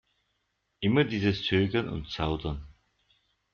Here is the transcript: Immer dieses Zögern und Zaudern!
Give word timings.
Immer 0.79 1.03
dieses 1.03 1.43
Zögern 1.45 1.87
und 1.87 2.09
Zaudern! 2.09 2.65